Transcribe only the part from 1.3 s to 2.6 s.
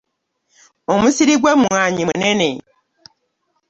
gwe mwanyi munene.